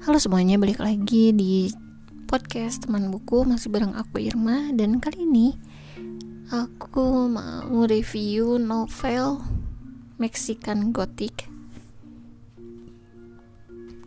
Halo 0.00 0.16
semuanya, 0.16 0.56
balik 0.56 0.80
lagi 0.80 1.28
di 1.28 1.68
podcast 2.24 2.88
teman 2.88 3.12
buku 3.12 3.44
masih 3.44 3.68
bareng 3.68 3.92
aku 3.92 4.32
Irma 4.32 4.72
dan 4.72 4.96
kali 4.96 5.28
ini 5.28 5.52
aku 6.48 7.28
mau 7.28 7.84
review 7.84 8.56
novel 8.56 9.44
Mexican 10.16 10.96
Gothic. 10.96 11.44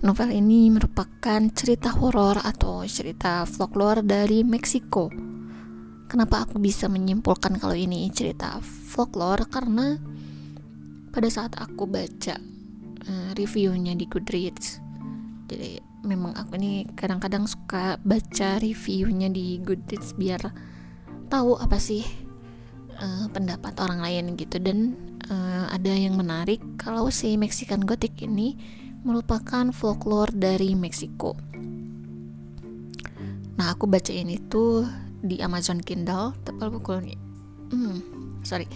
Novel 0.01 0.33
ini 0.33 0.73
merupakan 0.73 1.45
cerita 1.53 1.93
horor 1.93 2.41
atau 2.41 2.81
cerita 2.89 3.45
folklore 3.45 4.01
dari 4.01 4.41
Meksiko. 4.41 5.13
Kenapa 6.09 6.49
aku 6.49 6.57
bisa 6.57 6.89
menyimpulkan 6.89 7.61
kalau 7.61 7.77
ini 7.77 8.09
cerita 8.09 8.57
folklore? 8.65 9.45
Karena 9.45 9.93
pada 11.13 11.29
saat 11.29 11.53
aku 11.61 11.85
baca 11.85 12.41
uh, 13.05 13.29
reviewnya 13.37 13.93
di 13.93 14.09
Goodreads 14.09 14.82
jadi 15.47 15.83
memang 16.03 16.35
aku 16.35 16.55
ini 16.59 16.87
kadang-kadang 16.95 17.47
suka 17.47 17.99
baca 18.03 18.59
reviewnya 18.59 19.31
di 19.31 19.59
Goodreads 19.63 20.15
biar 20.15 20.51
tahu 21.31 21.55
apa 21.59 21.79
sih 21.79 22.03
uh, 22.99 23.27
pendapat 23.31 23.79
orang 23.79 24.03
lain 24.03 24.35
gitu 24.35 24.59
dan 24.59 24.95
uh, 25.31 25.71
ada 25.71 25.91
yang 25.91 26.19
menarik 26.19 26.59
kalau 26.75 27.07
si 27.11 27.39
Mexican 27.39 27.83
Gothic 27.83 28.19
ini 28.23 28.55
merupakan 29.03 29.67
folklore 29.75 30.31
dari 30.31 30.79
Meksiko. 30.79 31.35
Nah 33.59 33.67
aku 33.75 33.83
baca 33.87 34.11
ini 34.15 34.39
tuh 34.47 34.87
di 35.23 35.43
Amazon 35.43 35.83
Kindle 35.83 36.35
tebal 36.47 36.71
bukunya. 36.71 37.19
Hmm, 37.71 37.99
sorry 38.47 38.67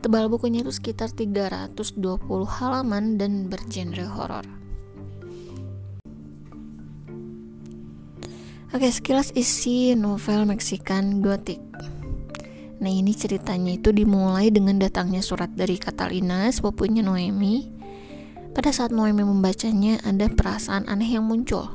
Tebal 0.00 0.32
bukunya 0.32 0.64
itu 0.64 0.72
sekitar 0.72 1.12
320 1.12 2.00
halaman 2.48 3.20
dan 3.20 3.52
bergenre 3.52 4.08
horor. 4.08 4.48
Oke, 8.70 8.86
sekilas 8.86 9.34
isi 9.34 9.98
novel 9.98 10.46
Mexican 10.46 11.18
Gothic. 11.18 11.58
Nah, 12.78 12.86
ini 12.86 13.10
ceritanya 13.10 13.74
itu 13.74 13.90
dimulai 13.90 14.54
dengan 14.54 14.78
datangnya 14.78 15.26
surat 15.26 15.50
dari 15.58 15.74
Catalina, 15.74 16.46
sepupunya 16.54 17.02
Noemi. 17.02 17.66
Pada 18.54 18.70
saat 18.70 18.94
Noemi 18.94 19.26
membacanya, 19.26 19.98
ada 20.06 20.30
perasaan 20.30 20.86
aneh 20.86 21.18
yang 21.18 21.26
muncul. 21.26 21.66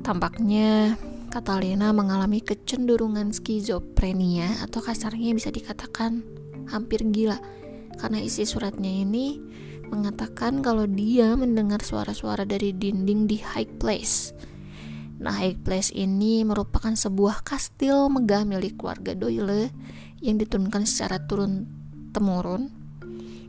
Tampaknya 0.00 0.96
Catalina 1.28 1.92
mengalami 1.92 2.40
kecenderungan 2.40 3.28
skizofrenia 3.36 4.64
atau 4.64 4.80
kasarnya 4.80 5.36
bisa 5.36 5.52
dikatakan 5.52 6.24
hampir 6.72 7.04
gila 7.12 7.36
karena 8.00 8.24
isi 8.24 8.48
suratnya 8.48 9.04
ini 9.04 9.36
mengatakan 9.92 10.64
kalau 10.64 10.88
dia 10.88 11.36
mendengar 11.36 11.84
suara-suara 11.84 12.48
dari 12.48 12.72
dinding 12.72 13.28
di 13.28 13.36
High 13.44 13.76
Place. 13.76 14.32
Nah, 15.20 15.34
High 15.34 15.62
Place 15.62 15.94
ini 15.94 16.42
merupakan 16.42 16.90
sebuah 16.90 17.46
kastil 17.46 18.10
megah 18.10 18.42
milik 18.42 18.78
keluarga 18.78 19.14
Doyle 19.14 19.70
yang 20.18 20.40
diturunkan 20.40 20.88
secara 20.88 21.22
turun 21.22 21.66
temurun 22.10 22.70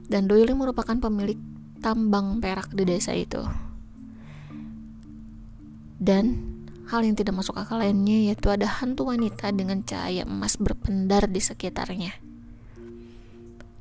dan 0.05 0.29
Doyle 0.29 0.53
merupakan 0.53 0.95
pemilik 0.97 1.37
tambang 1.81 2.37
perak 2.41 2.73
di 2.73 2.83
desa 2.85 3.13
itu. 3.17 3.41
Dan 5.95 6.55
Hal 6.85 7.01
yang 7.01 7.17
tidak 7.17 7.33
masuk 7.33 7.57
akal 7.57 7.81
lainnya 7.81 8.29
yaitu 8.29 8.45
ada 8.53 8.69
hantu 8.69 9.09
wanita 9.09 9.49
dengan 9.49 9.81
cahaya 9.81 10.21
emas 10.21 10.53
berpendar 10.61 11.25
di 11.25 11.41
sekitarnya. 11.41 12.13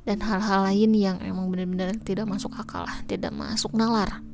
Dan 0.09 0.25
hal-hal 0.25 0.65
lain 0.73 0.91
yang 0.97 1.17
emang 1.21 1.53
benar-benar 1.53 2.01
tidak 2.01 2.25
masuk 2.25 2.57
akal 2.57 2.81
tidak 3.05 3.29
masuk 3.29 3.77
nalar. 3.77 4.25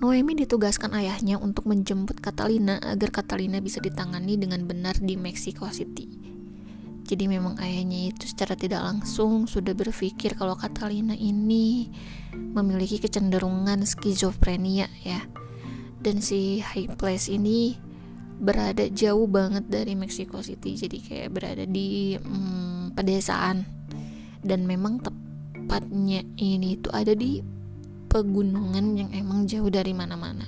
Noemi 0.00 0.32
ditugaskan 0.32 0.96
ayahnya 0.96 1.36
untuk 1.36 1.68
menjemput 1.68 2.24
Catalina 2.24 2.80
agar 2.80 3.12
Catalina 3.12 3.60
bisa 3.60 3.84
ditangani 3.84 4.40
dengan 4.40 4.64
benar 4.64 4.96
di 4.96 5.20
Mexico 5.20 5.68
City. 5.68 6.08
Jadi 7.04 7.28
memang 7.28 7.60
ayahnya 7.60 8.08
itu 8.08 8.24
secara 8.24 8.56
tidak 8.56 8.80
langsung 8.80 9.44
sudah 9.44 9.76
berpikir 9.76 10.40
kalau 10.40 10.56
Catalina 10.56 11.12
ini 11.12 11.92
memiliki 12.32 12.96
kecenderungan 12.96 13.84
skizofrenia 13.84 14.88
ya 15.04 15.20
dan 16.00 16.24
si 16.24 16.64
High 16.64 16.96
Place 16.96 17.28
ini 17.28 17.76
berada 18.40 18.88
jauh 18.88 19.28
banget 19.28 19.68
dari 19.68 19.92
Mexico 19.92 20.40
City 20.40 20.80
jadi 20.80 20.98
kayak 21.02 21.28
berada 21.36 21.64
di 21.68 22.16
hmm, 22.16 22.96
pedesaan 22.96 23.68
dan 24.40 24.64
memang 24.64 25.04
tepatnya 25.04 26.24
ini 26.40 26.80
itu 26.80 26.88
ada 26.88 27.12
di 27.12 27.59
pegunungan 28.10 28.98
yang 28.98 29.14
emang 29.14 29.46
jauh 29.46 29.70
dari 29.70 29.94
mana-mana 29.94 30.44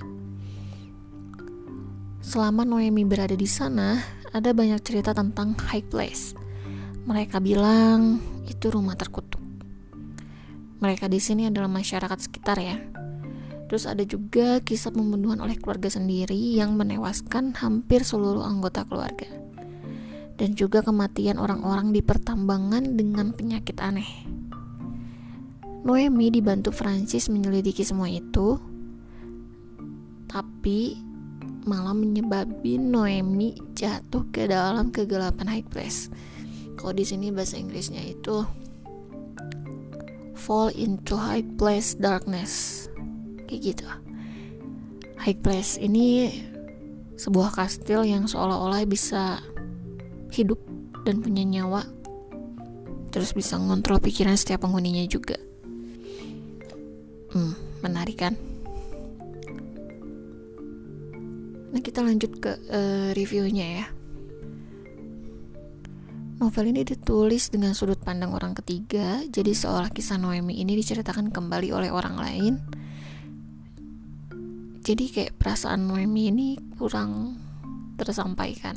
selama 2.19 2.67
Noemi 2.67 3.07
berada 3.07 3.39
di 3.39 3.47
sana 3.47 4.03
ada 4.35 4.51
banyak 4.51 4.83
cerita 4.83 5.15
tentang 5.15 5.55
High 5.55 5.87
Place 5.87 6.35
mereka 7.07 7.39
bilang 7.39 8.19
itu 8.45 8.67
rumah 8.67 8.99
terkutuk 8.99 9.39
mereka 10.83 11.07
di 11.07 11.23
sini 11.23 11.47
adalah 11.47 11.71
masyarakat 11.71 12.19
sekitar 12.19 12.59
ya 12.59 12.75
Terus 13.73 13.89
ada 13.89 14.05
juga 14.05 14.61
kisah 14.61 14.93
pembunuhan 14.93 15.41
oleh 15.41 15.57
keluarga 15.57 15.89
sendiri 15.89 16.37
yang 16.37 16.77
menewaskan 16.77 17.57
hampir 17.57 18.05
seluruh 18.05 18.45
anggota 18.45 18.85
keluarga. 18.85 19.25
Dan 20.37 20.53
juga 20.53 20.85
kematian 20.85 21.41
orang-orang 21.41 21.89
di 21.89 22.05
pertambangan 22.05 22.93
dengan 22.93 23.33
penyakit 23.33 23.81
aneh. 23.81 24.32
Noemi 25.83 26.31
dibantu 26.31 26.71
Francis 26.71 27.27
menyelidiki 27.27 27.83
semua 27.83 28.07
itu, 28.07 28.55
tapi 30.31 30.95
malah 31.67 31.91
menyebabkan 31.91 32.79
Noemi 32.79 33.55
jatuh 33.75 34.23
ke 34.31 34.47
dalam 34.47 34.95
kegelapan 34.95 35.59
high 35.59 35.67
place. 35.67 36.07
Kalau 36.79 36.95
di 36.95 37.03
sini 37.03 37.31
bahasa 37.31 37.59
Inggrisnya 37.59 37.99
itu 37.99 38.47
fall 40.39 40.71
into 40.75 41.19
high 41.19 41.43
place 41.59 41.95
darkness. 41.99 42.87
Kayak 43.47 43.75
gitu. 43.75 43.87
High 45.23 45.39
Place 45.39 45.79
ini 45.79 46.35
sebuah 47.15 47.55
kastil 47.55 48.03
yang 48.03 48.27
seolah-olah 48.27 48.83
bisa 48.83 49.39
hidup 50.35 50.59
dan 51.07 51.23
punya 51.23 51.47
nyawa 51.47 51.87
terus 53.13 53.31
bisa 53.31 53.55
ngontrol 53.55 54.03
pikiran 54.03 54.35
setiap 54.35 54.67
penghuninya 54.67 55.05
juga 55.07 55.39
menarik 57.83 58.23
kan 58.23 58.33
nah 61.73 61.81
kita 61.81 62.05
lanjut 62.05 62.37
ke 62.37 62.53
uh, 62.69 63.09
reviewnya 63.17 63.81
ya. 63.81 63.85
Novel 66.37 66.75
ini 66.75 66.83
ditulis 66.85 67.49
dengan 67.49 67.71
sudut 67.71 67.97
pandang 68.03 68.35
orang 68.35 68.51
ketiga, 68.51 69.23
jadi 69.31 69.55
seolah 69.55 69.89
kisah 69.95 70.19
Noemi 70.19 70.59
ini 70.59 70.75
diceritakan 70.75 71.31
kembali 71.31 71.71
oleh 71.71 71.89
orang 71.89 72.19
lain. 72.19 72.53
Jadi 74.83 75.05
kayak 75.07 75.39
perasaan 75.39 75.87
Noemi 75.87 76.29
ini 76.29 76.59
kurang 76.75 77.39
tersampaikan. 77.95 78.75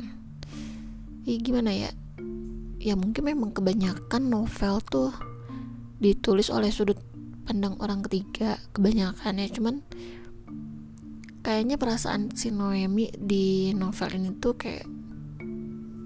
Ya 1.27 1.35
gimana 1.43 1.75
ya? 1.75 1.91
Ya 2.79 2.95
mungkin 2.95 3.27
memang 3.27 3.51
kebanyakan 3.51 4.31
novel 4.31 4.79
tuh 4.87 5.11
ditulis 5.99 6.47
oleh 6.47 6.71
sudut 6.71 6.95
pandang 7.47 7.79
orang 7.79 8.03
ketiga 8.03 8.59
kebanyakan 8.75 9.39
ya 9.39 9.47
cuman 9.47 9.75
kayaknya 11.47 11.79
perasaan 11.79 12.35
si 12.35 12.51
Noemi 12.51 13.07
di 13.15 13.71
novel 13.71 14.19
ini 14.19 14.35
tuh 14.35 14.59
kayak 14.59 14.83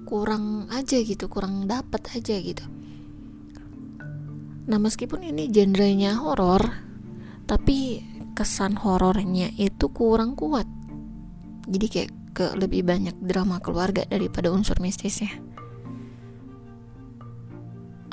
kurang 0.05 0.69
aja 0.69 1.01
gitu 1.01 1.25
kurang 1.33 1.65
dapat 1.65 2.13
aja 2.13 2.37
gitu. 2.37 2.61
Nah 4.69 4.77
meskipun 4.77 5.25
ini 5.25 5.49
genrenya 5.49 6.13
horor 6.21 6.61
tapi 7.49 8.05
kesan 8.37 8.77
horornya 8.77 9.49
itu 9.57 9.89
kurang 9.89 10.37
kuat. 10.37 10.69
Jadi 11.65 11.85
kayak 11.89 12.09
ke 12.37 12.45
lebih 12.53 12.85
banyak 12.85 13.17
drama 13.25 13.57
keluarga 13.57 14.05
daripada 14.05 14.53
unsur 14.53 14.77
mistisnya. 14.77 15.41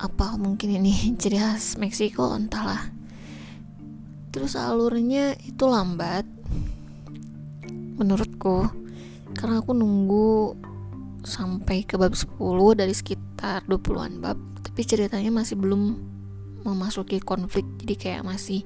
Apa 0.00 0.40
mungkin 0.40 0.80
ini 0.80 0.94
ciri 1.20 1.36
khas 1.36 1.76
Meksiko? 1.76 2.32
Entahlah 2.32 2.97
terus 4.38 4.54
alurnya 4.54 5.34
itu 5.42 5.66
lambat 5.66 6.22
menurutku. 7.98 8.70
Karena 9.34 9.58
aku 9.58 9.74
nunggu 9.74 10.54
sampai 11.26 11.82
ke 11.82 11.98
bab 11.98 12.14
10 12.14 12.38
dari 12.78 12.94
sekitar 12.94 13.66
20-an 13.66 14.22
bab 14.22 14.38
tapi 14.62 14.86
ceritanya 14.86 15.34
masih 15.34 15.58
belum 15.58 15.98
memasuki 16.62 17.18
konflik. 17.18 17.66
Jadi 17.82 17.94
kayak 17.98 18.22
masih 18.22 18.62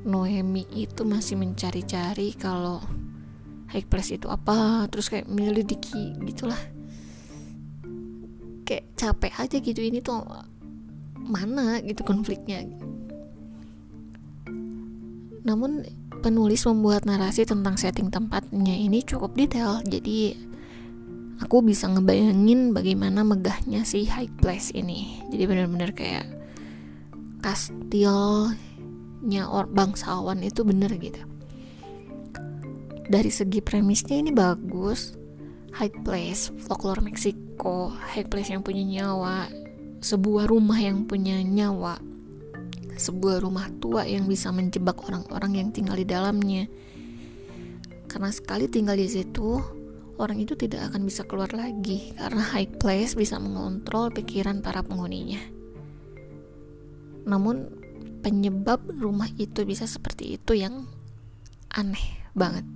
Noemi 0.00 0.64
itu 0.72 1.04
masih 1.04 1.36
mencari-cari 1.36 2.32
kalau 2.40 2.80
high 3.68 3.84
place 3.84 4.16
itu 4.16 4.32
apa 4.32 4.88
terus 4.88 5.12
kayak 5.12 5.28
menyelidiki 5.28 6.16
gitulah. 6.24 6.56
Kayak 8.64 8.96
capek 8.96 9.32
aja 9.36 9.56
gitu 9.60 9.80
ini 9.84 10.00
tuh 10.00 10.24
mana 11.20 11.84
gitu 11.84 12.00
konfliknya 12.00 12.64
namun 15.42 15.86
penulis 16.20 16.68
membuat 16.68 17.08
narasi 17.08 17.48
tentang 17.48 17.80
setting 17.80 18.12
tempatnya 18.12 18.76
ini 18.76 19.00
cukup 19.00 19.32
detail 19.36 19.80
jadi 19.84 20.36
aku 21.40 21.64
bisa 21.64 21.88
ngebayangin 21.88 22.76
bagaimana 22.76 23.24
megahnya 23.24 23.82
si 23.88 24.04
high 24.06 24.28
place 24.38 24.70
ini. 24.76 25.24
Jadi 25.32 25.42
benar-benar 25.48 25.96
kayak 25.96 26.28
kastilnya 27.40 28.52
or 29.48 29.64
bangsawan 29.66 30.44
itu 30.44 30.60
bener 30.62 30.92
gitu. 31.00 31.24
Dari 33.10 33.32
segi 33.32 33.58
premisnya 33.64 34.20
ini 34.20 34.30
bagus. 34.30 35.16
High 35.70 36.02
place 36.02 36.50
folklore 36.66 36.98
Meksiko 36.98 37.94
high 37.94 38.26
place 38.26 38.50
yang 38.50 38.66
punya 38.66 38.82
nyawa 38.82 39.46
sebuah 40.02 40.50
rumah 40.50 40.74
yang 40.74 41.06
punya 41.06 41.38
nyawa 41.46 42.02
sebuah 43.00 43.40
rumah 43.40 43.72
tua 43.80 44.04
yang 44.04 44.28
bisa 44.28 44.52
menjebak 44.52 45.00
orang-orang 45.08 45.56
yang 45.56 45.68
tinggal 45.72 45.96
di 45.96 46.04
dalamnya. 46.04 46.68
Karena 48.04 48.28
sekali 48.28 48.68
tinggal 48.68 49.00
di 49.00 49.08
situ, 49.08 49.56
orang 50.20 50.36
itu 50.44 50.52
tidak 50.52 50.92
akan 50.92 51.08
bisa 51.08 51.24
keluar 51.24 51.48
lagi 51.56 52.12
karena 52.20 52.44
high 52.44 52.68
place 52.68 53.16
bisa 53.16 53.40
mengontrol 53.40 54.12
pikiran 54.12 54.60
para 54.60 54.84
penghuninya. 54.84 55.40
Namun 57.24 57.72
penyebab 58.20 58.84
rumah 59.00 59.32
itu 59.40 59.64
bisa 59.64 59.88
seperti 59.88 60.36
itu 60.36 60.52
yang 60.52 60.84
aneh 61.72 62.20
banget. 62.36 62.68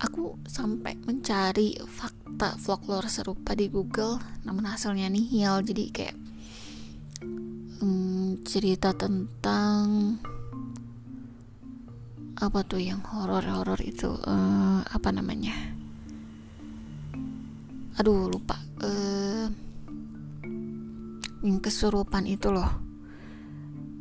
Aku 0.00 0.40
sampai 0.48 0.96
mencari 1.04 1.76
fakta 1.84 2.56
folklore 2.56 3.08
serupa 3.08 3.52
di 3.52 3.68
Google, 3.68 4.16
namun 4.48 4.64
hasilnya 4.64 5.12
nihil. 5.12 5.60
Jadi 5.60 5.84
kayak 5.92 6.19
cerita 8.44 8.96
tentang 8.96 10.16
apa 12.40 12.64
tuh 12.64 12.80
yang 12.80 13.04
horor-horor 13.04 13.76
itu 13.84 14.08
uh, 14.16 14.80
apa 14.80 15.08
namanya? 15.12 15.52
Aduh 18.00 18.32
lupa. 18.32 18.56
Uh, 18.80 19.52
yang 21.44 21.60
kesurupan 21.60 22.24
itu 22.24 22.48
loh. 22.48 22.68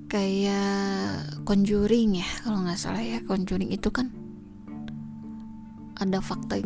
Kayak 0.08 1.44
conjuring 1.44 2.24
ya 2.24 2.30
kalau 2.48 2.64
nggak 2.64 2.80
salah 2.80 3.04
ya. 3.04 3.20
Conjuring 3.28 3.76
itu 3.76 3.92
kan 3.92 4.08
ada 6.00 6.24
fakta 6.24 6.64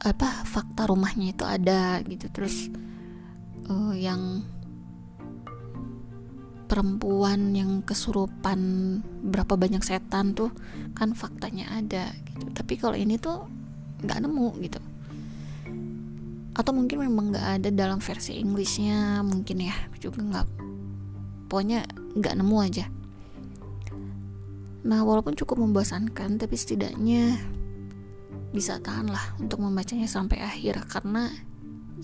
apa 0.00 0.28
fakta 0.48 0.88
rumahnya 0.88 1.36
itu 1.36 1.44
ada 1.44 2.00
gitu. 2.08 2.32
Terus 2.32 2.72
uh, 3.68 3.92
yang 3.92 4.40
perempuan 6.70 7.50
yang 7.50 7.82
kesurupan 7.82 8.60
berapa 9.26 9.58
banyak 9.58 9.82
setan 9.82 10.38
tuh 10.38 10.54
kan 10.94 11.18
faktanya 11.18 11.66
ada 11.74 12.14
gitu. 12.30 12.46
Tapi 12.54 12.78
kalau 12.78 12.94
ini 12.94 13.18
tuh 13.18 13.42
nggak 14.06 14.22
nemu 14.22 14.48
gitu. 14.62 14.78
Atau 16.54 16.70
mungkin 16.70 17.02
memang 17.02 17.34
nggak 17.34 17.46
ada 17.58 17.68
dalam 17.74 17.98
versi 17.98 18.38
Inggrisnya 18.38 19.26
mungkin 19.26 19.66
ya 19.66 19.74
juga 19.98 20.22
nggak 20.22 20.46
pokoknya 21.50 21.90
nggak 22.14 22.34
nemu 22.38 22.56
aja. 22.62 22.86
Nah 24.86 25.02
walaupun 25.02 25.34
cukup 25.34 25.58
membosankan 25.58 26.38
tapi 26.38 26.54
setidaknya 26.54 27.34
bisa 28.54 28.78
tahan 28.78 29.10
lah 29.10 29.34
untuk 29.42 29.58
membacanya 29.58 30.06
sampai 30.06 30.38
akhir. 30.38 30.86
Karena 30.86 31.34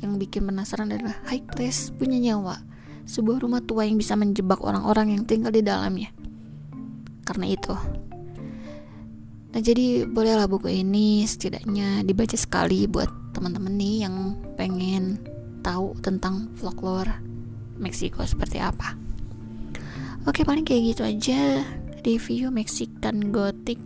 yang 0.02 0.18
bikin 0.18 0.42
penasaran 0.42 0.90
adalah 0.90 1.14
high 1.30 1.46
place 1.54 1.94
punya 1.94 2.18
nyawa 2.18 2.75
sebuah 3.06 3.40
rumah 3.40 3.62
tua 3.62 3.86
yang 3.86 3.96
bisa 3.96 4.18
menjebak 4.18 4.58
orang-orang 4.60 5.14
yang 5.14 5.22
tinggal 5.24 5.54
di 5.54 5.62
dalamnya. 5.62 6.10
Karena 7.22 7.46
itu. 7.46 7.74
Nah, 9.56 9.60
jadi 9.64 10.04
bolehlah 10.04 10.50
buku 10.50 10.68
ini 10.68 11.24
setidaknya 11.24 12.04
dibaca 12.04 12.36
sekali 12.36 12.84
buat 12.84 13.08
teman-teman 13.32 13.72
nih 13.72 13.96
yang 14.04 14.36
pengen 14.58 15.16
tahu 15.64 15.96
tentang 16.04 16.52
folklore 16.60 17.24
Meksiko 17.80 18.20
seperti 18.24 18.60
apa. 18.60 18.96
Oke, 20.28 20.42
paling 20.42 20.66
kayak 20.66 20.82
gitu 20.92 21.02
aja 21.06 21.64
review 22.06 22.54
Mexican 22.54 23.34
Gothic 23.34 23.78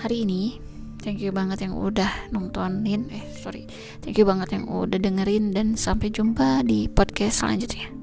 hari 0.00 0.24
ini 0.24 0.69
thank 1.00 1.20
you 1.20 1.34
banget 1.34 1.64
yang 1.64 1.76
udah 1.76 2.08
nontonin. 2.32 3.08
Eh 3.12 3.24
sorry. 3.36 3.66
Thank 4.00 4.20
you 4.20 4.24
banget 4.28 4.54
yang 4.56 4.68
udah 4.68 4.96
dengerin 4.96 5.52
dan 5.52 5.74
sampai 5.74 6.12
jumpa 6.12 6.64
di 6.64 6.86
podcast 6.88 7.44
selanjutnya 7.44 7.99